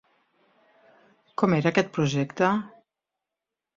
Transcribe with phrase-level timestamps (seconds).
[1.41, 2.49] Com era aquest projecte?